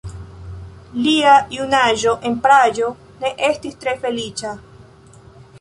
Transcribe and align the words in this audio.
Lia 1.07 1.33
junaĝo 1.57 2.15
en 2.29 2.39
Prago 2.47 2.89
ne 3.25 3.33
estis 3.51 3.79
tre 3.85 3.97
feliĉa. 4.07 4.59